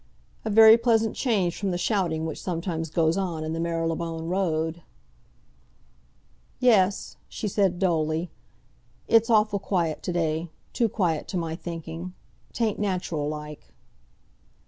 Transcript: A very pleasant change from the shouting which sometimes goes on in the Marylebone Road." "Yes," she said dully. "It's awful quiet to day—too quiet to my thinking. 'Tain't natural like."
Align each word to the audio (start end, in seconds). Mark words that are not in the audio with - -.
A 0.43 0.49
very 0.49 0.77
pleasant 0.77 1.15
change 1.15 1.59
from 1.59 1.69
the 1.69 1.77
shouting 1.77 2.25
which 2.25 2.41
sometimes 2.41 2.89
goes 2.89 3.17
on 3.17 3.43
in 3.43 3.53
the 3.53 3.59
Marylebone 3.59 4.25
Road." 4.27 4.81
"Yes," 6.59 7.17
she 7.29 7.47
said 7.47 7.77
dully. 7.77 8.31
"It's 9.07 9.29
awful 9.29 9.59
quiet 9.59 10.01
to 10.01 10.11
day—too 10.11 10.89
quiet 10.89 11.27
to 11.27 11.37
my 11.37 11.55
thinking. 11.55 12.15
'Tain't 12.51 12.79
natural 12.79 13.29
like." 13.29 13.75